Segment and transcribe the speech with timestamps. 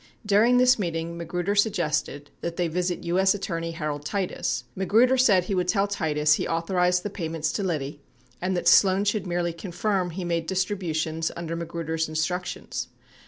[0.25, 3.17] Dur ing this meeting Magruder suggested that they visit 17.
[3.19, 3.33] S.
[3.35, 4.63] Attorney Harold Titus.
[4.75, 8.01] Magruder said he would tell Titus he authorized the payments to Liddy
[8.41, 12.87] and that Sloan should merely confirm he made distributions under Magruder's instructions.